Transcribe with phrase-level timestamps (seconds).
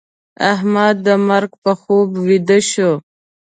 [0.53, 2.91] احمد د مرګ په خوب ويده شو.